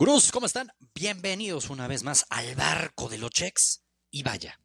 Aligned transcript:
Gurús, 0.00 0.32
¿cómo 0.32 0.46
están? 0.46 0.72
Bienvenidos 0.94 1.68
una 1.68 1.86
vez 1.86 2.04
más 2.04 2.24
al 2.30 2.54
barco 2.54 3.10
de 3.10 3.18
los 3.18 3.30
checks. 3.32 3.82
Y 4.10 4.22
vaya, 4.22 4.58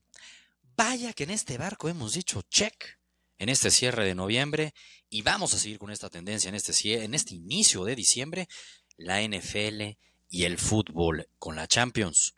vaya 0.77 1.11
que 1.11 1.25
en 1.25 1.31
este 1.31 1.57
barco 1.57 1.89
hemos 1.89 2.13
dicho 2.13 2.41
check 2.43 2.97
en 3.37 3.49
este 3.49 3.69
cierre 3.69 4.05
de 4.05 4.15
noviembre 4.15 4.73
y 5.09 5.23
vamos 5.23 5.53
a 5.53 5.59
seguir 5.59 5.77
con 5.77 5.91
esta 5.91 6.09
tendencia 6.09 6.47
en 6.47 6.55
este, 6.55 7.03
en 7.03 7.13
este 7.13 7.35
inicio 7.35 7.83
de 7.83 7.97
diciembre. 7.97 8.47
La 8.95 9.21
NFL 9.21 9.97
y 10.29 10.45
el 10.45 10.57
fútbol 10.57 11.27
con 11.37 11.57
la 11.57 11.67
Champions 11.67 12.33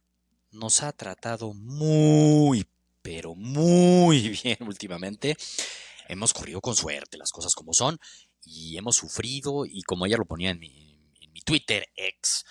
nos 0.50 0.82
ha 0.82 0.92
tratado 0.92 1.54
muy, 1.54 2.66
pero 3.04 3.36
muy 3.36 4.30
bien 4.44 4.58
últimamente. 4.62 5.38
Hemos 6.08 6.34
corrido 6.34 6.62
con 6.62 6.76
suerte, 6.76 7.20
las 7.20 7.32
cosas 7.32 7.54
como 7.54 7.74
son, 7.74 8.00
y 8.44 8.76
hemos 8.76 8.96
sufrido, 8.96 9.68
y 9.68 9.84
como 9.84 10.08
ella 10.08 10.18
lo 10.18 10.26
ponía 10.26 10.50
en 10.50 10.58
mi, 10.58 10.98
en 11.22 11.32
mi 11.32 11.42
Twitter 11.42 11.88
ex, 11.96 12.44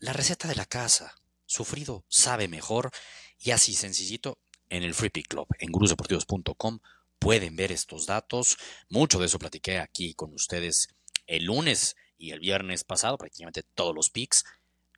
la 0.00 0.12
receta 0.12 0.48
de 0.48 0.56
la 0.56 0.66
casa. 0.66 1.14
Sufrido 1.46 2.04
sabe 2.08 2.48
mejor 2.48 2.90
y 3.38 3.52
así 3.52 3.74
sencillito 3.74 4.38
en 4.68 4.82
el 4.82 4.94
Free 4.94 5.10
Pick 5.10 5.28
Club, 5.28 5.46
en 5.58 5.70
gurusdeportivos.com 5.70 6.80
pueden 7.18 7.54
ver 7.54 7.70
estos 7.70 8.06
datos. 8.06 8.56
Mucho 8.88 9.18
de 9.18 9.26
eso 9.26 9.38
platiqué 9.38 9.78
aquí 9.78 10.14
con 10.14 10.32
ustedes 10.32 10.88
el 11.26 11.44
lunes 11.44 11.94
y 12.16 12.32
el 12.32 12.40
viernes 12.40 12.82
pasado, 12.82 13.18
prácticamente 13.18 13.62
todos 13.62 13.94
los 13.94 14.10
picks. 14.10 14.44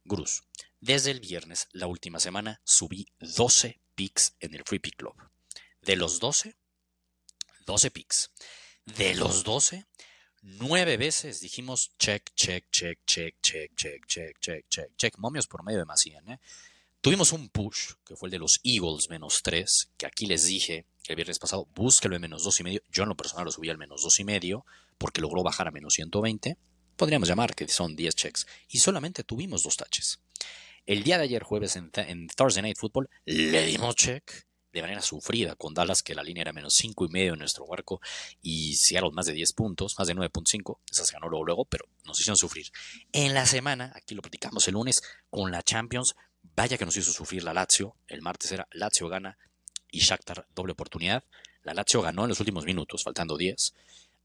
Gurus, 0.05 0.43
desde 0.81 1.11
el 1.11 1.21
viernes, 1.21 1.69
la 1.73 1.87
última 1.87 2.19
semana, 2.19 2.61
subí 2.65 3.07
12 3.21 3.81
picks 3.95 4.37
en 4.41 4.55
el 4.55 4.63
Free 4.65 4.79
Pick 4.79 4.97
Club. 4.97 5.15
De 5.83 5.97
los 5.97 6.21
12, 6.21 6.57
12 7.67 7.91
picks. 7.91 8.31
De 8.85 9.15
los 9.15 9.45
12, 9.45 9.87
Nueve 10.45 10.97
veces 10.97 11.41
dijimos 11.41 11.93
check, 11.99 12.35
check, 12.35 12.67
check, 12.73 12.99
check, 13.07 13.37
check, 13.41 13.71
check, 13.77 14.07
check, 14.07 14.41
check, 14.41 14.69
check, 14.69 14.97
check. 14.97 15.19
Momios 15.19 15.47
por 15.47 15.63
medio 15.63 15.79
de 15.79 15.85
más 15.85 16.05
¿eh? 16.05 16.39
Tuvimos 17.01 17.31
un 17.31 17.49
push, 17.49 17.93
que 18.05 18.17
fue 18.17 18.27
el 18.27 18.33
de 18.33 18.41
los 18.41 18.61
Eagles 18.65 19.09
menos 19.09 19.43
tres, 19.45 19.91
que 19.97 20.07
aquí 20.07 20.27
les 20.27 20.45
dije 20.47 20.85
el 21.07 21.15
viernes 21.15 21.39
pasado, 21.39 21.69
búsquelo 21.77 22.17
en 22.17 22.23
menos 22.23 22.43
dos 22.43 22.59
y 22.59 22.65
medio. 22.65 22.83
Yo 22.91 23.05
en 23.05 23.11
lo 23.11 23.17
personal 23.17 23.45
lo 23.45 23.53
subí 23.53 23.71
al 23.71 23.79
menos 23.79 24.03
dos 24.03 24.19
y 24.19 24.25
medio, 24.25 24.67
porque 24.99 25.21
logró 25.21 25.45
bajar 25.45 25.69
a 25.69 25.71
menos 25.71 25.95
120. 25.95 26.57
Podríamos 26.97 27.29
llamar 27.29 27.55
que 27.55 27.69
son 27.69 27.95
10 27.95 28.15
checks. 28.17 28.47
Y 28.69 28.79
solamente 28.79 29.23
tuvimos 29.23 29.63
dos 29.63 29.77
taches. 29.77 30.21
El 30.87 31.05
día 31.05 31.19
de 31.19 31.25
ayer 31.25 31.45
jueves 31.45 31.77
en 31.77 31.91
Thursday 32.29 32.63
Night 32.63 32.79
Football 32.79 33.09
le 33.25 33.67
dimos 33.67 33.95
check 33.95 34.45
de 34.73 34.83
manera 34.83 35.03
sufrida 35.03 35.55
con 35.55 35.75
Dallas, 35.75 36.03
que 36.03 36.15
la 36.15 36.23
línea 36.23 36.43
era 36.43 36.53
menos 36.53 36.75
5 36.75 37.05
y 37.05 37.09
medio 37.09 37.33
en 37.35 37.39
nuestro 37.41 37.67
barco, 37.67 38.01
y 38.41 38.75
Seattle 38.75 39.11
más 39.13 39.27
de 39.27 39.33
10 39.33 39.53
puntos, 39.53 39.97
más 39.99 40.09
de 40.09 40.15
9.5, 40.15 40.79
esa 40.91 41.05
se 41.05 41.13
ganó 41.13 41.29
luego, 41.29 41.45
luego, 41.45 41.65
pero 41.67 41.87
nos 42.05 42.19
hicieron 42.19 42.37
sufrir. 42.37 42.67
En 43.13 43.35
la 43.35 43.47
semana, 43.47 43.93
aquí 43.95 44.15
lo 44.15 44.23
platicamos 44.23 44.67
el 44.69 44.75
lunes, 44.75 45.03
con 45.31 45.51
la 45.51 45.63
Champions, 45.63 46.15
vaya 46.57 46.79
que 46.79 46.85
nos 46.85 46.97
hizo 46.97 47.13
sufrir 47.13 47.45
la 47.45 47.55
Lazio, 47.55 47.97
el 48.09 48.23
martes 48.23 48.53
era 48.53 48.67
Lazio 48.73 49.09
gana 49.09 49.39
y 49.91 50.01
Shakhtar 50.01 50.47
doble 50.55 50.73
oportunidad, 50.73 51.25
la 51.63 51.75
Lazio 51.75 52.03
ganó 52.03 52.23
en 52.23 52.31
los 52.31 52.41
últimos 52.41 52.65
minutos, 52.65 53.05
faltando 53.05 53.37
10, 53.37 53.75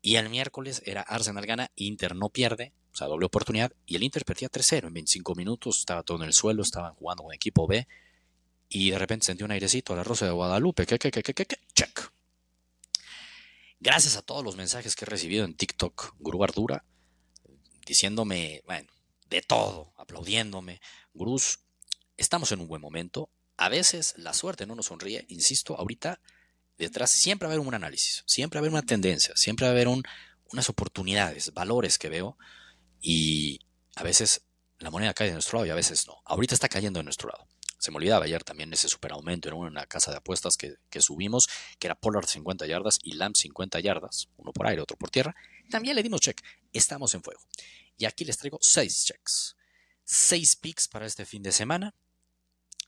y 0.01 0.15
el 0.15 0.29
miércoles 0.29 0.81
era 0.85 1.01
Arsenal 1.01 1.45
gana, 1.45 1.71
Inter 1.75 2.15
no 2.15 2.29
pierde, 2.29 2.73
o 2.93 2.97
sea, 2.97 3.07
doble 3.07 3.25
oportunidad, 3.25 3.73
y 3.85 3.95
el 3.95 4.03
Inter 4.03 4.23
perdía 4.25 4.49
3-0 4.49 4.87
en 4.87 4.93
25 4.93 5.35
minutos, 5.35 5.79
estaba 5.79 6.03
todo 6.03 6.17
en 6.17 6.23
el 6.23 6.33
suelo, 6.33 6.63
estaban 6.63 6.93
jugando 6.93 7.23
con 7.23 7.33
equipo 7.33 7.67
B, 7.67 7.87
y 8.69 8.91
de 8.91 8.99
repente 8.99 9.25
sentí 9.25 9.43
un 9.43 9.51
airecito 9.51 9.93
a 9.93 9.97
la 9.97 10.03
Rosa 10.03 10.25
de 10.25 10.31
Guadalupe. 10.31 10.85
¿Qué, 10.85 10.99
qué, 10.99 11.11
qué, 11.11 11.23
qué, 11.23 11.33
qué? 11.33 11.59
Check. 11.73 12.11
Gracias 13.79 14.15
a 14.17 14.21
todos 14.21 14.43
los 14.43 14.55
mensajes 14.55 14.95
que 14.95 15.05
he 15.05 15.07
recibido 15.07 15.45
en 15.45 15.55
TikTok, 15.55 16.15
Gurú 16.19 16.43
Ardura, 16.43 16.83
diciéndome, 17.85 18.63
bueno, 18.65 18.89
de 19.29 19.41
todo, 19.41 19.93
aplaudiéndome. 19.97 20.81
Gurús, 21.13 21.59
estamos 22.17 22.51
en 22.51 22.61
un 22.61 22.67
buen 22.67 22.81
momento. 22.81 23.29
A 23.55 23.69
veces 23.69 24.15
la 24.17 24.33
suerte 24.33 24.65
no 24.65 24.75
nos 24.75 24.87
sonríe. 24.87 25.25
Insisto, 25.29 25.75
ahorita 25.75 26.19
detrás 26.77 27.11
siempre 27.11 27.47
va 27.47 27.53
a 27.53 27.55
haber 27.55 27.67
un 27.67 27.73
análisis, 27.73 28.23
siempre 28.25 28.57
va 28.57 28.61
a 28.61 28.63
haber 28.63 28.71
una 28.71 28.85
tendencia, 28.85 29.35
siempre 29.35 29.65
va 29.65 29.69
a 29.69 29.73
haber 29.73 29.87
un, 29.87 30.03
unas 30.51 30.69
oportunidades, 30.69 31.53
valores 31.53 31.97
que 31.97 32.09
veo. 32.09 32.37
Y 32.99 33.59
a 33.95 34.03
veces 34.03 34.41
la 34.79 34.89
moneda 34.89 35.13
cae 35.13 35.27
de 35.27 35.33
nuestro 35.33 35.57
lado 35.57 35.67
y 35.67 35.71
a 35.71 35.75
veces 35.75 36.07
no. 36.07 36.21
Ahorita 36.25 36.55
está 36.55 36.67
cayendo 36.67 36.99
de 36.99 37.03
nuestro 37.03 37.29
lado. 37.29 37.47
Se 37.87 37.91
me 37.91 37.99
olvidaba 37.99 38.25
ayer 38.25 38.43
también 38.43 38.73
ese 38.73 38.89
superaumento 38.89 39.47
en 39.47 39.55
una 39.55 39.85
casa 39.85 40.11
de 40.11 40.17
apuestas 40.17 40.57
que, 40.57 40.75
subimos, 40.99 41.47
que 41.79 41.87
era 41.87 41.95
Pollard 41.95 42.27
50 42.27 42.67
yardas 42.67 42.99
y 43.01 43.13
Lamb 43.13 43.33
50 43.33 43.79
yardas, 43.79 44.27
uno 44.35 44.51
por 44.51 44.67
aire, 44.67 44.81
otro 44.81 44.97
por 44.97 45.09
tierra. 45.09 45.33
También 45.71 45.95
le 45.95 46.03
dimos 46.03 46.19
check. 46.19 46.41
Estamos 46.73 47.13
en 47.13 47.23
fuego. 47.23 47.39
Y 47.95 48.03
aquí 48.03 48.25
les 48.25 48.37
traigo 48.37 48.57
seis 48.59 49.05
checks. 49.05 49.55
Seis 50.03 50.57
picks 50.57 50.89
para 50.89 51.05
este 51.05 51.25
fin 51.25 51.41
de 51.41 51.53
semana. 51.53 51.95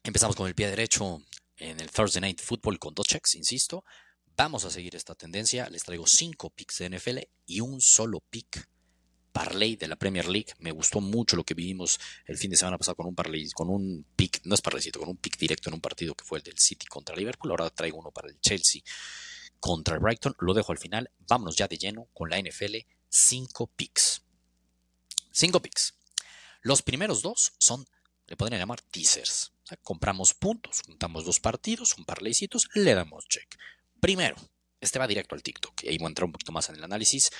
Empezamos 0.03 0.35
con 0.35 0.49
el 0.49 0.53
pie 0.53 0.67
derecho 0.67 1.23
en 1.55 1.79
el 1.79 1.89
Thursday 1.89 2.19
Night 2.19 2.41
Football 2.41 2.77
con 2.77 2.93
dos 2.93 3.07
checks, 3.07 3.35
insisto. 3.35 3.85
Vamos 4.35 4.65
a 4.65 4.69
seguir 4.69 4.97
esta 4.97 5.15
tendencia. 5.15 5.69
Les 5.69 5.83
traigo 5.83 6.07
cinco 6.07 6.49
picks 6.49 6.79
de 6.79 6.89
NFL 6.89 7.19
y 7.45 7.61
un 7.61 7.79
solo 7.79 8.19
pick 8.19 8.67
parlay 9.31 9.75
de 9.75 9.87
la 9.87 9.95
Premier 9.95 10.27
League. 10.27 10.53
Me 10.59 10.71
gustó 10.71 11.01
mucho 11.01 11.35
lo 11.35 11.43
que 11.43 11.53
vimos 11.53 11.99
el 12.25 12.37
fin 12.37 12.51
de 12.51 12.57
semana 12.57 12.77
pasado 12.77 12.95
con 12.95 13.07
un 13.07 13.15
parlay, 13.15 13.49
con 13.51 13.69
un 13.69 14.05
pick, 14.15 14.41
no 14.45 14.55
es 14.55 14.61
parlaycito, 14.61 14.99
con 14.99 15.09
un 15.09 15.17
pick 15.17 15.37
directo 15.37 15.69
en 15.69 15.75
un 15.75 15.81
partido 15.81 16.15
que 16.15 16.25
fue 16.25 16.39
el 16.39 16.43
del 16.43 16.57
City 16.57 16.85
contra 16.87 17.15
Liverpool. 17.15 17.51
Ahora 17.51 17.69
traigo 17.69 17.97
uno 17.97 18.11
para 18.11 18.29
el 18.29 18.39
Chelsea 18.39 18.81
contra 19.59 19.95
el 19.95 20.01
Brighton. 20.01 20.35
Lo 20.39 20.53
dejo 20.53 20.71
al 20.71 20.77
final. 20.77 21.11
Vámonos 21.19 21.55
ya 21.55 21.67
de 21.67 21.77
lleno 21.77 22.07
con 22.13 22.29
la 22.29 22.39
NFL. 22.39 22.77
Cinco 23.09 23.67
picks. 23.67 24.23
Cinco 25.31 25.61
picks. 25.61 25.93
Los 26.61 26.81
primeros 26.81 27.21
dos 27.21 27.53
son, 27.57 27.87
le 28.27 28.35
podrían 28.35 28.59
llamar 28.59 28.81
teasers. 28.81 29.53
compramos 29.83 30.33
puntos, 30.33 30.81
juntamos 30.85 31.25
dos 31.25 31.39
partidos, 31.39 31.97
un 31.97 32.05
parlaycitos, 32.05 32.69
le 32.73 32.93
damos 32.93 33.27
check. 33.27 33.55
Primero, 33.99 34.35
este 34.81 34.99
va 34.99 35.07
directo 35.07 35.35
al 35.35 35.43
TikTok. 35.43 35.83
Ahí 35.83 35.97
voy 35.97 36.05
a 36.05 36.09
entrar 36.09 36.25
un 36.25 36.31
poquito 36.31 36.51
más 36.51 36.69
en 36.69 36.75
el 36.75 36.83
análisis. 36.83 37.31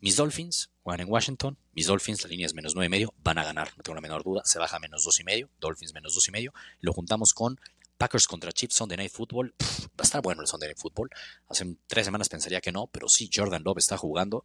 Mis 0.00 0.16
Dolphins 0.16 0.70
juegan 0.84 1.00
en 1.00 1.10
Washington. 1.10 1.58
Mis 1.72 1.86
Dolphins, 1.86 2.22
la 2.22 2.28
línea 2.28 2.46
es 2.46 2.54
menos 2.54 2.76
9,5. 2.76 3.14
Van 3.24 3.38
a 3.38 3.44
ganar, 3.44 3.72
no 3.76 3.82
tengo 3.82 3.94
la 3.94 4.02
menor 4.02 4.22
duda. 4.22 4.42
Se 4.44 4.58
baja 4.58 4.78
menos 4.78 5.04
2,5. 5.06 5.48
Dolphins 5.58 5.94
menos 5.94 6.14
2,5. 6.14 6.52
Lo 6.80 6.92
juntamos 6.92 7.32
con 7.32 7.58
Packers 7.96 8.26
contra 8.26 8.52
Chiefs 8.52 8.76
Sunday 8.76 8.98
Night 8.98 9.10
Football. 9.10 9.54
va 9.60 9.88
a 9.98 10.02
estar 10.02 10.20
bueno 10.20 10.42
el 10.42 10.46
Sunday 10.46 10.68
Night 10.68 10.78
Football. 10.78 11.08
Hace 11.48 11.76
tres 11.86 12.04
semanas 12.04 12.28
pensaría 12.28 12.60
que 12.60 12.70
no, 12.70 12.86
pero 12.88 13.08
sí, 13.08 13.30
Jordan 13.32 13.62
Love 13.64 13.78
está 13.78 13.96
jugando. 13.96 14.44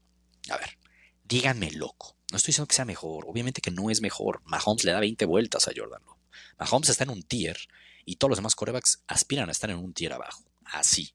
A 0.50 0.58
ver, 0.58 0.78
díganme 1.26 1.72
loco. 1.72 2.16
No 2.32 2.38
estoy 2.38 2.52
diciendo 2.52 2.68
que 2.68 2.76
sea 2.76 2.86
mejor. 2.86 3.26
Obviamente 3.28 3.62
que 3.62 3.72
no 3.72 3.90
es 3.90 4.02
mejor. 4.02 4.42
Mahomes 4.46 4.86
le 4.86 4.94
da 4.94 5.02
20 5.02 5.26
vueltas 5.26 5.68
a 5.68 5.72
Jordan 5.76 6.02
Love. 6.06 6.18
Mahomes 6.58 6.90
está 6.90 7.04
en 7.04 7.10
un 7.10 7.24
tier 7.24 7.58
y 8.06 8.16
todos 8.16 8.30
los 8.30 8.38
demás 8.38 8.56
corebacks 8.56 9.04
aspiran 9.08 9.50
a 9.50 9.52
estar 9.52 9.70
en 9.70 9.78
un 9.78 9.94
tier 9.94 10.14
abajo. 10.14 10.44
Así. 10.64 11.14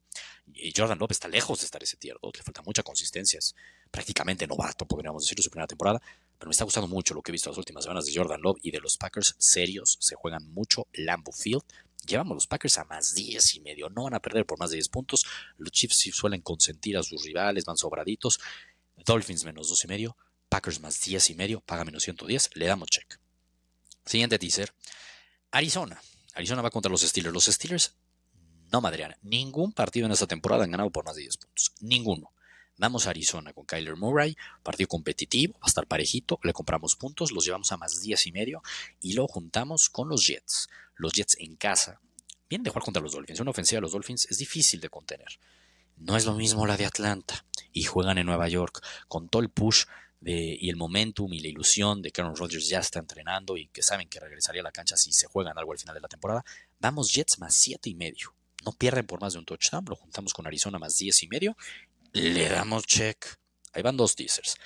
Y 0.53 0.73
Jordan 0.77 0.99
Love 0.99 1.13
está 1.13 1.29
lejos 1.29 1.61
de 1.61 1.65
estar 1.65 1.83
ese 1.83 1.97
tier 1.97 2.17
2. 2.21 2.37
Le 2.37 2.43
falta 2.43 2.63
mucha 2.63 2.83
consistencia 2.83 3.41
prácticamente 3.91 4.47
novato, 4.47 4.87
podríamos 4.87 5.25
decirlo, 5.25 5.43
su 5.43 5.51
primera 5.51 5.67
temporada. 5.67 6.01
Pero 6.39 6.49
me 6.49 6.53
está 6.53 6.65
gustando 6.65 6.89
mucho 6.89 7.15
lo 7.15 7.23
que 7.23 7.31
he 7.31 7.33
visto 7.33 7.51
las 7.51 7.59
últimas 7.59 7.85
semanas 7.85 8.07
de 8.07 8.15
Jordan 8.15 8.43
Love 8.43 8.59
y 8.63 8.71
de 8.71 8.81
los 8.81 8.97
Packers 8.97 9.35
serios. 9.39 9.97
Se 10.01 10.15
juegan 10.15 10.53
mucho 10.53 10.87
Lambeau 10.93 11.33
Field. 11.33 11.63
Llevamos 12.07 12.35
los 12.35 12.47
Packers 12.47 12.79
a 12.79 12.85
más 12.85 13.15
10 13.15 13.55
y 13.55 13.61
medio. 13.61 13.89
No 13.89 14.05
van 14.05 14.15
a 14.15 14.21
perder 14.21 14.45
por 14.45 14.59
más 14.59 14.71
de 14.71 14.77
10 14.77 14.89
puntos. 14.91 15.25
Los 15.57 15.73
Chiefs 15.73 15.97
sí 15.97 16.13
suelen 16.13 16.43
consentir 16.43 16.99
a 16.99 17.03
sus 17.03 17.25
rivales, 17.25 17.65
van 17.65 17.79
sobraditos. 17.79 18.41
Dolphins 19.05 19.45
menos 19.45 19.69
2 19.69 19.85
y 19.85 19.89
medio. 19.89 20.17
Packers 20.49 20.81
más 20.81 21.01
10 21.03 21.31
y 21.31 21.35
medio. 21.35 21.61
Paga 21.63 21.85
menos 21.85 22.03
110. 22.03 22.51
Le 22.55 22.67
damos 22.67 22.91
check. 22.91 23.19
Siguiente 24.05 24.39
teaser. 24.39 24.75
Arizona. 25.51 26.01
Arizona 26.35 26.63
va 26.63 26.71
contra 26.71 26.91
los 26.91 27.03
Steelers. 27.03 27.33
Los 27.33 27.47
Steelers 27.47 27.95
no 28.73 28.81
madrean. 28.81 29.15
Ningún 29.23 29.73
partido 29.73 30.07
en 30.07 30.13
esta 30.13 30.27
temporada 30.27 30.65
han 30.65 30.71
ganado 30.71 30.91
por 30.91 31.05
más 31.05 31.17
de 31.17 31.23
10 31.23 31.37
puntos. 31.37 31.73
Ninguno. 31.81 32.33
Vamos 32.77 33.07
a 33.07 33.11
Arizona 33.11 33.53
con 33.53 33.67
Kyler 33.67 33.95
Murray, 33.95 34.37
partido 34.65 34.89
competitivo, 34.89 35.55
va 35.55 35.61
a 35.63 35.69
estar 35.69 35.87
parejito, 35.87 36.41
le 36.43 36.53
compramos 36.53 36.97
puntos, 36.97 37.31
los 37.31 37.45
llevamos 37.45 37.71
a 37.71 37.77
más 37.77 38.01
10 38.01 38.27
y 38.27 38.33
medio 38.33 38.63
y 39.01 39.13
lo 39.13 39.29
juntamos 39.29 39.89
con 39.89 40.09
los 40.09 40.27
Jets. 40.27 40.69
Los 40.97 41.13
Jets 41.13 41.37
en 41.39 41.55
casa 41.55 42.01
vienen 42.49 42.65
de 42.65 42.71
jugar 42.71 42.83
contra 42.83 43.03
los 43.03 43.13
Dolphins. 43.13 43.39
Una 43.39 43.53
ofensiva 43.53 43.77
de 43.77 43.83
los 43.83 43.93
Dolphins 43.93 44.27
es 44.29 44.39
difícil 44.39 44.81
de 44.81 44.89
contener. 44.89 45.39
No 45.97 46.17
es 46.17 46.25
lo 46.27 46.35
mismo 46.35 46.67
la 46.67 46.77
de 46.77 46.87
Atlanta 46.87 47.45
y 47.73 47.85
juegan 47.85 48.19
en 48.19 48.27
Nueva 48.27 48.49
York 48.49 48.85
con 49.07 49.29
todo 49.29 49.43
el 49.43 49.51
push 49.51 49.85
y 50.21 50.69
el 50.69 50.77
momentum 50.77 51.33
y 51.33 51.41
la 51.41 51.49
ilusión 51.49 52.03
de 52.03 52.11
que 52.11 52.23
Aaron 52.23 52.35
Rodgers 52.35 52.69
ya 52.69 52.81
está 52.81 52.99
entrenando 52.99 53.57
y 53.57 53.69
que 53.69 53.83
saben 53.83 54.09
que 54.09 54.19
regresaría 54.19 54.63
a 54.63 54.65
la 54.65 54.73
cancha 54.73 54.97
si 54.97 55.13
se 55.13 55.29
juegan 55.29 55.59
algo 55.59 55.73
al 55.73 55.79
final 55.79 55.95
de 55.95 56.01
la 56.01 56.09
temporada. 56.09 56.45
Vamos 56.81 57.13
Jets 57.13 57.39
más 57.39 57.55
7 57.55 57.89
y 57.91 57.95
medio. 57.95 58.35
No 58.65 58.73
pierden 58.73 59.07
por 59.07 59.21
más 59.21 59.35
de 59.35 59.39
un 59.39 59.45
touchdown, 59.45 59.85
lo 59.89 59.97
juntamos 59.97 60.33
con 60.33 60.47
Arizona 60.47 60.79
más 60.79 60.97
10 60.99 61.23
y 61.23 61.29
medio 61.29 61.57
le 62.15 62.49
damos 62.49 62.87
check. 62.87 63.27
Ahí 63.73 63.83
van 63.83 63.97
dos 63.97 64.15
teasers. 64.15 64.57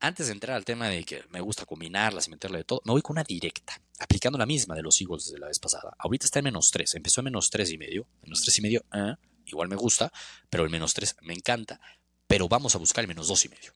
Antes 0.00 0.26
de 0.26 0.32
entrar 0.32 0.56
al 0.56 0.64
tema 0.64 0.88
de 0.88 1.04
que 1.04 1.24
me 1.30 1.40
gusta 1.40 1.64
combinarlas 1.64 2.26
y 2.26 2.30
meterle 2.30 2.58
de 2.58 2.64
todo, 2.64 2.82
me 2.84 2.92
voy 2.92 3.00
con 3.00 3.14
una 3.14 3.24
directa, 3.24 3.80
aplicando 4.00 4.36
la 4.38 4.44
misma 4.44 4.74
de 4.74 4.82
los 4.82 5.00
Eagles 5.00 5.30
de 5.32 5.38
la 5.38 5.46
vez 5.46 5.58
pasada. 5.60 5.94
Ahorita 5.98 6.26
está 6.26 6.40
en 6.40 6.46
menos 6.46 6.70
3, 6.70 6.96
empezó 6.96 7.20
en 7.20 7.26
menos 7.26 7.48
3 7.48 7.70
y 7.70 7.78
medio. 7.78 8.06
Menos 8.22 8.42
3 8.42 8.58
y 8.58 8.62
medio, 8.62 8.84
eh, 8.92 9.14
igual 9.46 9.68
me 9.68 9.76
gusta, 9.76 10.12
pero 10.50 10.64
el 10.64 10.70
menos 10.70 10.92
3 10.94 11.16
me 11.22 11.32
encanta. 11.32 11.80
Pero 12.26 12.48
vamos 12.48 12.74
a 12.74 12.78
buscar 12.78 13.04
el 13.04 13.08
menos 13.08 13.28
2 13.28 13.44
y 13.44 13.48
medio. 13.48 13.72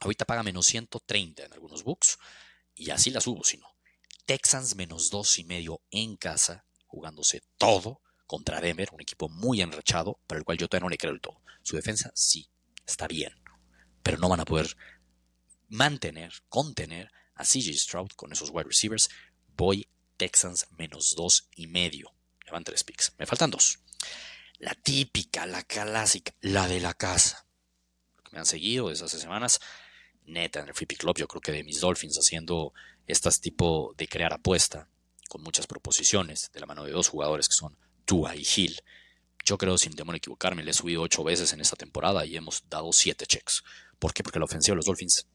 Ahorita 0.00 0.24
paga 0.24 0.42
menos 0.42 0.66
130 0.66 1.44
en 1.44 1.52
algunos 1.52 1.84
books 1.84 2.18
y 2.74 2.90
así 2.90 3.10
la 3.10 3.20
subo 3.20 3.44
si 3.44 3.58
no. 3.58 3.68
Texans 4.24 4.74
menos 4.74 5.10
dos 5.10 5.38
y 5.38 5.44
medio 5.44 5.80
en 5.90 6.16
casa, 6.16 6.66
jugándose 6.86 7.42
todo 7.58 8.00
contra 8.26 8.60
Denver, 8.60 8.88
un 8.92 9.00
equipo 9.00 9.28
muy 9.28 9.60
enrachado, 9.60 10.20
para 10.26 10.38
el 10.38 10.44
cual 10.44 10.58
yo 10.58 10.68
todavía 10.68 10.84
no 10.84 10.90
le 10.90 10.98
creo 10.98 11.12
el 11.12 11.20
todo. 11.20 11.40
Su 11.62 11.76
defensa 11.76 12.10
sí, 12.14 12.48
está 12.86 13.06
bien, 13.06 13.32
pero 14.02 14.18
no 14.18 14.28
van 14.28 14.40
a 14.40 14.44
poder 14.44 14.76
mantener, 15.68 16.32
contener 16.48 17.10
a 17.34 17.44
CJ 17.44 17.72
Stroud 17.74 18.10
con 18.16 18.32
esos 18.32 18.50
wide 18.50 18.64
receivers. 18.64 19.08
Voy 19.56 19.88
Texans 20.16 20.66
menos 20.76 21.14
dos 21.16 21.48
y 21.54 21.66
medio. 21.66 22.14
Me 22.44 22.52
van 22.52 22.64
tres 22.64 22.84
picks. 22.84 23.14
Me 23.18 23.26
faltan 23.26 23.50
dos. 23.50 23.80
La 24.58 24.74
típica, 24.74 25.46
la 25.46 25.62
clásica, 25.62 26.34
la 26.40 26.66
de 26.68 26.80
la 26.80 26.94
casa. 26.94 27.46
Me 28.32 28.38
han 28.38 28.46
seguido 28.46 28.88
desde 28.88 29.04
hace 29.04 29.18
semanas. 29.18 29.60
Neta, 30.24 30.60
en 30.60 30.68
el 30.68 30.74
Free 30.74 30.86
Pick 30.86 31.00
Club, 31.00 31.18
yo 31.18 31.28
creo 31.28 31.40
que 31.40 31.52
de 31.52 31.64
mis 31.64 31.80
Dolphins 31.80 32.18
haciendo 32.18 32.72
estas 33.06 33.40
tipo 33.40 33.94
de 33.96 34.08
crear 34.08 34.32
apuesta 34.32 34.88
con 35.28 35.42
muchas 35.42 35.66
proposiciones 35.66 36.50
de 36.52 36.60
la 36.60 36.66
mano 36.66 36.84
de 36.84 36.92
dos 36.92 37.08
jugadores 37.08 37.48
que 37.48 37.54
son 37.54 37.76
Tua 38.06 38.34
y 38.34 38.46
Hill. 38.56 38.80
Yo 39.44 39.58
creo, 39.58 39.76
sin 39.76 39.94
temor 39.94 40.14
a 40.14 40.18
equivocarme, 40.18 40.64
le 40.64 40.70
he 40.70 40.74
subido 40.74 41.02
ocho 41.02 41.22
veces 41.22 41.52
en 41.52 41.60
esta 41.60 41.76
temporada 41.76 42.24
y 42.24 42.36
hemos 42.36 42.64
dado 42.70 42.92
siete 42.92 43.26
checks. 43.26 43.62
¿Por 43.98 44.14
qué? 44.14 44.22
Porque 44.22 44.38
la 44.38 44.46
ofensiva 44.46 44.72
de 44.72 44.76
los 44.76 44.86
Dolphins 44.86 45.28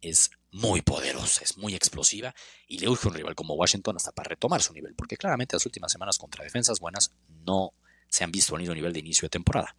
es 0.00 0.30
muy 0.52 0.82
poderosa, 0.82 1.42
es 1.42 1.56
muy 1.56 1.74
explosiva 1.74 2.34
y 2.68 2.78
le 2.78 2.88
urge 2.88 3.08
un 3.08 3.14
rival 3.14 3.34
como 3.34 3.54
Washington 3.54 3.96
hasta 3.96 4.12
para 4.12 4.28
retomar 4.28 4.62
su 4.62 4.72
nivel, 4.72 4.94
porque 4.94 5.16
claramente 5.16 5.56
las 5.56 5.66
últimas 5.66 5.90
semanas 5.90 6.18
contra 6.18 6.44
defensas 6.44 6.80
buenas 6.80 7.12
no 7.44 7.72
se 8.08 8.24
han 8.24 8.32
visto 8.32 8.54
al 8.54 8.62
nivel 8.62 8.92
de 8.92 9.00
inicio 9.00 9.26
de 9.26 9.30
temporada. 9.30 9.76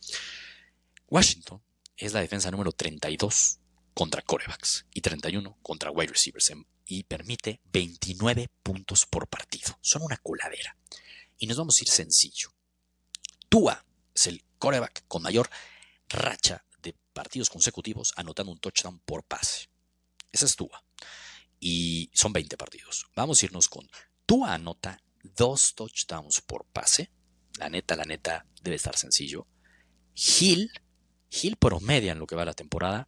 Washington 1.07 1.61
es 1.95 2.13
la 2.13 2.21
defensa 2.21 2.51
número 2.51 2.71
32 2.71 3.59
contra 3.93 4.21
corebacks 4.21 4.85
y 4.93 5.01
31 5.01 5.57
contra 5.61 5.91
wide 5.91 6.11
receivers 6.11 6.51
y 6.85 7.03
permite 7.03 7.61
29 7.71 8.49
puntos 8.61 9.05
por 9.05 9.27
partido. 9.27 9.77
Son 9.81 10.03
una 10.03 10.17
coladera. 10.17 10.75
Y 11.37 11.47
nos 11.47 11.57
vamos 11.57 11.77
a 11.79 11.83
ir 11.83 11.89
sencillo. 11.89 12.53
Tua 13.49 13.85
es 14.13 14.27
el 14.27 14.43
coreback 14.59 15.05
con 15.07 15.21
mayor 15.21 15.49
racha 16.09 16.65
de 16.81 16.95
partidos 17.13 17.49
consecutivos 17.49 18.13
anotando 18.15 18.51
un 18.51 18.59
touchdown 18.59 18.99
por 18.99 19.23
pase. 19.23 19.69
Esa 20.31 20.45
es 20.45 20.55
Tua. 20.55 20.83
Y 21.59 22.11
son 22.13 22.33
20 22.33 22.57
partidos. 22.57 23.05
Vamos 23.15 23.41
a 23.41 23.45
irnos 23.45 23.67
con 23.67 23.89
Tua 24.25 24.53
anota 24.53 25.01
dos 25.23 25.73
touchdowns 25.75 26.41
por 26.41 26.65
pase. 26.65 27.11
La 27.57 27.69
neta, 27.69 27.95
la 27.95 28.03
neta, 28.03 28.45
debe 28.61 28.75
estar 28.75 28.97
sencillo. 28.97 29.47
Hill, 30.13 30.71
Hill 31.29 31.57
promedia 31.57 32.11
en 32.11 32.19
lo 32.19 32.27
que 32.27 32.35
va 32.35 32.45
la 32.45 32.53
temporada, 32.53 33.07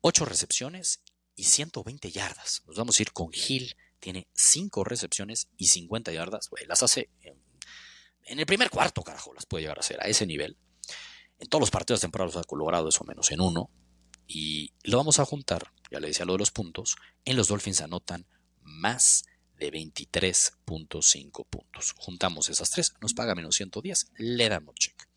8 0.00 0.24
recepciones 0.24 1.00
y 1.34 1.44
120 1.44 2.10
yardas. 2.10 2.62
Nos 2.66 2.76
vamos 2.76 2.98
a 2.98 3.02
ir 3.02 3.12
con 3.12 3.30
Hill. 3.32 3.76
Tiene 3.98 4.28
5 4.34 4.84
recepciones 4.84 5.48
y 5.56 5.66
50 5.68 6.12
yardas. 6.12 6.48
las 6.66 6.82
hace 6.82 7.10
en, 8.26 8.38
el 8.38 8.46
primer 8.46 8.70
cuarto, 8.70 9.02
carajo, 9.02 9.32
las 9.34 9.46
puede 9.46 9.62
llegar 9.62 9.78
a 9.78 9.80
hacer 9.80 10.00
a 10.00 10.08
ese 10.08 10.26
nivel. 10.26 10.56
En 11.38 11.48
todos 11.48 11.60
los 11.60 11.70
partidos 11.70 12.02
los 12.02 12.36
ha 12.36 12.42
logrado 12.56 12.88
eso 12.88 13.04
menos 13.04 13.30
en 13.30 13.40
uno. 13.40 13.70
Y 14.26 14.72
lo 14.82 14.96
vamos 14.96 15.18
a 15.18 15.24
juntar, 15.24 15.72
ya 15.90 16.00
le 16.00 16.08
decía 16.08 16.26
lo 16.26 16.32
de 16.32 16.40
los 16.40 16.50
puntos, 16.50 16.96
en 17.24 17.36
los 17.36 17.48
Dolphins 17.48 17.80
anotan 17.80 18.26
más 18.62 19.24
de 19.56 19.72
23.5 19.72 21.46
puntos. 21.46 21.94
Juntamos 21.96 22.48
esas 22.48 22.70
tres, 22.70 22.94
nos 23.00 23.14
paga 23.14 23.34
menos 23.34 23.56
110, 23.56 24.12
le 24.16 24.48
damos 24.48 24.74
check. 24.74 25.08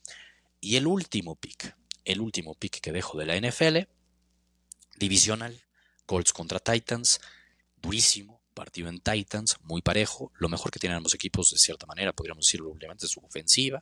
Y 0.62 0.76
el 0.76 0.88
último 0.88 1.36
pick, 1.36 1.76
el 2.06 2.22
último 2.22 2.54
pick 2.54 2.80
que 2.82 2.92
dejo 2.92 3.18
de 3.18 3.26
la 3.26 3.36
NFL, 3.40 3.90
divisional, 4.98 5.64
Colts 6.06 6.34
contra 6.34 6.60
Titans, 6.60 7.22
durísimo, 7.78 8.39
partido 8.60 8.90
en 8.90 9.00
Titans, 9.00 9.56
muy 9.64 9.82
parejo, 9.82 10.34
lo 10.38 10.50
mejor 10.50 10.70
que 10.70 10.80
tienen 10.80 10.98
ambos 10.98 11.14
equipos 11.14 11.50
de 11.52 11.58
cierta 11.58 11.86
manera, 11.86 12.12
podríamos 12.12 12.46
decirlo 12.46 12.72
obviamente, 12.72 13.08
su 13.08 13.22
ofensiva, 13.22 13.82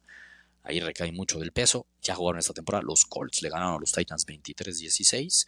Ahí 0.67 0.81
recae 0.81 1.13
mucho 1.13 1.39
del 1.39 1.53
peso. 1.53 1.87
Ya 2.01 2.13
jugaron 2.13 2.39
esta 2.39 2.53
temporada. 2.53 2.83
Los 2.83 3.05
Colts 3.05 3.41
le 3.41 3.49
ganaron 3.49 3.75
a 3.75 3.79
los 3.79 3.93
Titans 3.93 4.27
23-16. 4.27 5.47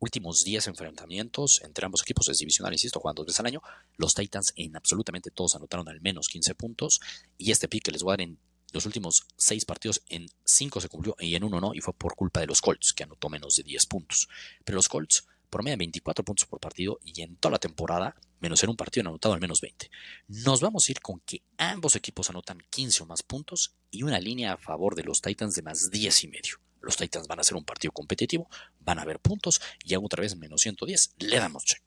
Últimos 0.00 0.42
10 0.42 0.66
enfrentamientos 0.66 1.62
entre 1.62 1.86
ambos 1.86 2.02
equipos 2.02 2.28
es 2.28 2.38
divisional, 2.38 2.72
insisto, 2.72 2.98
jugando 2.98 3.22
dos 3.22 3.28
veces 3.28 3.40
al 3.40 3.46
año. 3.46 3.62
Los 3.96 4.14
Titans 4.14 4.52
en 4.56 4.76
absolutamente 4.76 5.30
todos 5.30 5.54
anotaron 5.54 5.88
al 5.88 6.00
menos 6.00 6.26
15 6.28 6.56
puntos. 6.56 7.00
Y 7.38 7.52
este 7.52 7.68
pick 7.68 7.84
que 7.84 7.92
les 7.92 8.02
voy 8.02 8.10
a 8.10 8.14
dar 8.14 8.22
en 8.22 8.38
los 8.72 8.84
últimos 8.86 9.22
6 9.36 9.64
partidos, 9.66 10.02
en 10.08 10.26
5 10.44 10.80
se 10.80 10.88
cumplió 10.88 11.14
y 11.20 11.36
en 11.36 11.44
uno 11.44 11.60
no. 11.60 11.72
Y 11.72 11.80
fue 11.80 11.94
por 11.94 12.16
culpa 12.16 12.40
de 12.40 12.46
los 12.46 12.60
Colts, 12.60 12.92
que 12.92 13.04
anotó 13.04 13.28
menos 13.28 13.54
de 13.54 13.62
10 13.62 13.86
puntos. 13.86 14.28
Pero 14.64 14.74
los 14.74 14.88
Colts 14.88 15.28
promedian 15.48 15.78
24 15.78 16.24
puntos 16.24 16.46
por 16.46 16.58
partido 16.58 16.98
y 17.04 17.22
en 17.22 17.36
toda 17.36 17.52
la 17.52 17.58
temporada 17.60 18.16
menos 18.40 18.62
en 18.62 18.70
un 18.70 18.76
partido 18.76 19.02
han 19.02 19.08
anotado 19.08 19.34
al 19.34 19.40
menos 19.40 19.60
20. 19.60 19.90
Nos 20.28 20.60
vamos 20.60 20.88
a 20.88 20.92
ir 20.92 21.00
con 21.00 21.20
que 21.20 21.42
ambos 21.58 21.96
equipos 21.96 22.30
anotan 22.30 22.62
15 22.70 23.02
o 23.02 23.06
más 23.06 23.22
puntos 23.22 23.74
y 23.90 24.02
una 24.02 24.20
línea 24.20 24.52
a 24.52 24.56
favor 24.56 24.94
de 24.94 25.04
los 25.04 25.20
Titans 25.20 25.54
de 25.54 25.62
más 25.62 25.90
10 25.90 26.24
y 26.24 26.28
medio. 26.28 26.60
Los 26.80 26.96
Titans 26.96 27.26
van 27.26 27.40
a 27.40 27.44
ser 27.44 27.56
un 27.56 27.64
partido 27.64 27.92
competitivo, 27.92 28.48
van 28.80 28.98
a 28.98 29.02
haber 29.02 29.18
puntos 29.18 29.60
y 29.84 29.94
hago 29.94 30.06
otra 30.06 30.20
vez 30.20 30.36
menos 30.36 30.60
110. 30.60 31.14
Le 31.18 31.38
damos 31.38 31.64
check. 31.64 31.82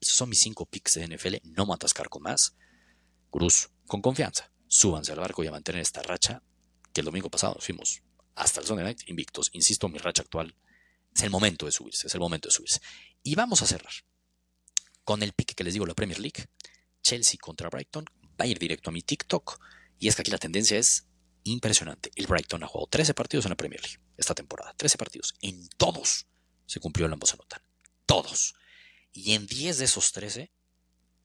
Esos 0.00 0.16
son 0.16 0.28
mis 0.28 0.40
5 0.40 0.66
picks 0.66 0.94
de 0.94 1.06
NFL. 1.06 1.36
No 1.44 1.66
me 1.66 1.74
atascar 1.74 2.08
con 2.08 2.22
más. 2.22 2.56
Cruz, 3.30 3.70
con 3.86 4.02
confianza. 4.02 4.50
Súbanse 4.66 5.12
al 5.12 5.20
barco 5.20 5.44
y 5.44 5.46
a 5.46 5.52
mantener 5.52 5.80
esta 5.80 6.02
racha 6.02 6.42
que 6.92 7.00
el 7.02 7.04
domingo 7.04 7.30
pasado 7.30 7.56
fuimos 7.60 8.02
hasta 8.34 8.60
el 8.60 8.66
Sunday 8.66 8.84
Night 8.84 9.08
invictos. 9.08 9.50
Insisto, 9.52 9.88
mi 9.88 9.98
racha 9.98 10.22
actual 10.22 10.56
es 11.14 11.22
el 11.22 11.30
momento 11.30 11.66
de 11.66 11.72
subirse, 11.72 12.06
es 12.06 12.14
el 12.14 12.20
momento 12.20 12.48
de 12.48 12.54
subirse. 12.54 12.80
Y 13.22 13.34
vamos 13.34 13.62
a 13.62 13.66
cerrar 13.66 13.92
con 15.06 15.22
el 15.22 15.32
pick 15.32 15.54
que 15.54 15.62
les 15.62 15.72
digo, 15.72 15.86
la 15.86 15.94
Premier 15.94 16.18
League, 16.18 16.46
Chelsea 17.00 17.38
contra 17.40 17.70
Brighton, 17.70 18.04
va 18.38 18.44
a 18.44 18.46
ir 18.46 18.58
directo 18.58 18.90
a 18.90 18.92
mi 18.92 19.02
TikTok. 19.02 19.58
Y 20.00 20.08
es 20.08 20.16
que 20.16 20.22
aquí 20.22 20.32
la 20.32 20.38
tendencia 20.38 20.76
es 20.76 21.06
impresionante. 21.44 22.10
El 22.16 22.26
Brighton 22.26 22.64
ha 22.64 22.66
jugado 22.66 22.88
13 22.88 23.14
partidos 23.14 23.46
en 23.46 23.50
la 23.50 23.56
Premier 23.56 23.80
League 23.80 24.00
esta 24.16 24.34
temporada. 24.34 24.74
13 24.76 24.98
partidos. 24.98 25.36
En 25.40 25.68
todos 25.76 26.26
se 26.66 26.80
cumplió 26.80 27.06
el 27.06 27.12
ambos 27.12 27.32
anotan. 27.32 27.62
Todos. 28.04 28.56
Y 29.12 29.34
en 29.34 29.46
10 29.46 29.78
de 29.78 29.84
esos 29.84 30.10
13 30.10 30.50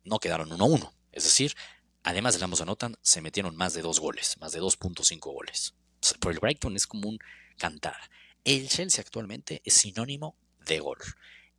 no 0.04 0.20
quedaron 0.20 0.52
1-1. 0.52 0.94
Es 1.12 1.24
decir, 1.24 1.56
además 2.04 2.36
del 2.36 2.44
ambos 2.44 2.62
anotan, 2.62 2.96
se 3.02 3.22
metieron 3.22 3.56
más 3.56 3.74
de 3.74 3.82
2 3.82 4.00
goles, 4.00 4.38
más 4.40 4.52
de 4.52 4.62
2.5 4.62 5.20
goles. 5.34 5.74
Por 6.20 6.32
el 6.32 6.40
Brighton 6.40 6.76
es 6.76 6.86
como 6.86 7.10
un 7.10 7.18
cantar. 7.58 7.98
El 8.44 8.70
Chelsea 8.70 9.02
actualmente 9.02 9.64
es 9.66 9.74
sinónimo 9.74 10.38
de 10.60 10.80
gol. 10.80 11.00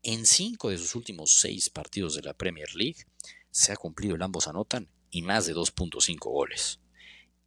En 0.05 0.27
cinco 0.27 0.71
de 0.71 0.79
sus 0.79 0.97
últimos 0.97 1.39
seis 1.39 1.71
partidos 1.71 2.17
de 2.17 2.23
la 2.23 2.35
Premier 2.35 2.75
League 2.75 3.07
se 3.53 3.71
ha 3.71 3.77
cumplido 3.77 4.17
el 4.17 4.23
ambos 4.23 4.49
anotan 4.49 4.91
y 5.13 5.23
más 5.23 5.47
de 5.47 5.55
2.5 5.55 6.19
goles. 6.19 6.81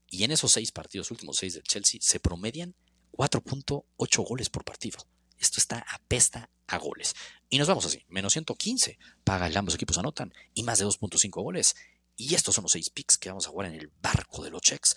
Y 0.08 0.24
en 0.24 0.32
esos 0.32 0.54
seis 0.54 0.72
partidos, 0.72 1.12
últimos 1.12 1.36
seis 1.36 1.56
del 1.56 1.64
Chelsea, 1.64 2.00
se 2.02 2.22
promedian 2.22 2.74
4.8 3.12 4.26
goles 4.26 4.50
por 4.50 4.64
partido. 4.64 5.00
Esto 5.38 5.60
está 5.60 5.86
apesta 5.92 6.50
a 6.68 6.78
goles. 6.78 7.14
Y 7.50 7.58
nos 7.58 7.68
vamos 7.68 7.86
así. 7.88 8.06
Menos 8.08 8.32
115 8.32 9.00
paga 9.26 9.48
el 9.48 9.58
ambos 9.58 9.76
equipos 9.76 9.98
anotan 9.98 10.34
y 10.54 10.64
más 10.64 10.80
de 10.80 10.86
2.5 10.86 11.44
goles. 11.44 11.76
Y 12.16 12.36
estos 12.36 12.56
son 12.56 12.64
los 12.64 12.72
seis 12.72 12.90
picks 12.90 13.18
que 13.18 13.28
vamos 13.28 13.48
a 13.48 13.50
jugar 13.50 13.68
en 13.68 13.76
el 13.76 13.92
barco 14.02 14.42
de 14.46 14.52
los 14.52 14.62
checks. 14.62 14.96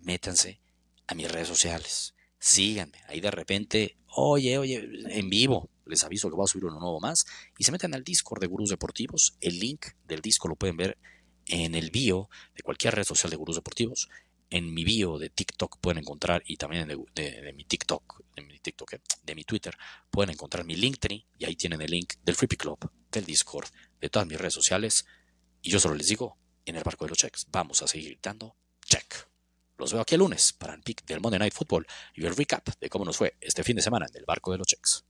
Métanse 0.00 0.62
a 1.06 1.14
mis 1.14 1.30
redes 1.30 1.48
sociales. 1.48 2.14
Síganme. 2.38 3.02
Ahí 3.08 3.20
de 3.20 3.30
repente, 3.30 3.98
oye, 4.06 4.56
oye, 4.56 4.88
en 5.10 5.28
vivo 5.28 5.68
les 5.86 6.04
aviso 6.04 6.28
que 6.28 6.36
voy 6.36 6.44
a 6.44 6.48
subir 6.48 6.64
uno 6.66 6.78
nuevo 6.78 7.00
más. 7.00 7.26
Y 7.58 7.64
se 7.64 7.72
meten 7.72 7.94
al 7.94 8.04
Discord 8.04 8.40
de 8.40 8.46
Gurús 8.46 8.70
Deportivos. 8.70 9.36
El 9.40 9.58
link 9.58 9.86
del 10.06 10.20
Discord 10.20 10.50
lo 10.50 10.56
pueden 10.56 10.76
ver 10.76 10.98
en 11.46 11.74
el 11.74 11.90
bio 11.90 12.28
de 12.54 12.62
cualquier 12.62 12.94
red 12.94 13.04
social 13.04 13.30
de 13.30 13.36
Gurús 13.36 13.56
Deportivos. 13.56 14.08
En 14.50 14.72
mi 14.72 14.84
bio 14.84 15.18
de 15.18 15.30
TikTok 15.30 15.78
pueden 15.80 15.98
encontrar, 15.98 16.42
y 16.46 16.56
también 16.56 16.86
de, 16.86 17.52
mi 17.54 17.64
TikTok, 17.64 18.22
de 18.36 18.42
mi 18.42 18.58
TikTok, 18.60 18.92
eh, 18.92 19.00
de 19.22 19.34
mi 19.34 19.44
Twitter, 19.44 19.76
pueden 20.10 20.30
encontrar 20.30 20.64
mi 20.64 20.76
Linktree, 20.76 21.26
y 21.38 21.44
ahí 21.44 21.56
tienen 21.56 21.80
el 21.80 21.90
link 21.90 22.14
del 22.22 22.36
Free 22.36 22.48
Club, 22.48 22.90
del 23.10 23.24
Discord, 23.24 23.66
de 24.00 24.10
todas 24.10 24.28
mis 24.28 24.38
redes 24.38 24.54
sociales. 24.54 25.06
Y 25.62 25.70
yo 25.70 25.80
solo 25.80 25.94
les 25.94 26.08
digo, 26.08 26.38
en 26.66 26.76
el 26.76 26.84
barco 26.84 27.04
de 27.04 27.10
los 27.10 27.18
checks, 27.18 27.46
vamos 27.50 27.82
a 27.82 27.88
seguir 27.88 28.10
gritando, 28.10 28.56
check. 28.84 29.26
Los 29.76 29.92
veo 29.92 30.02
aquí 30.02 30.14
el 30.14 30.20
lunes 30.20 30.52
para 30.52 30.74
el 30.74 30.82
pick 30.82 31.04
del 31.04 31.20
Monday 31.20 31.40
Night 31.40 31.54
Football 31.54 31.86
y 32.14 32.24
el 32.24 32.36
recap 32.36 32.68
de 32.80 32.88
cómo 32.88 33.04
nos 33.04 33.16
fue 33.16 33.36
este 33.40 33.64
fin 33.64 33.76
de 33.76 33.82
semana 33.82 34.06
en 34.08 34.16
el 34.16 34.24
barco 34.24 34.52
de 34.52 34.58
los 34.58 34.66
checks. 34.66 35.03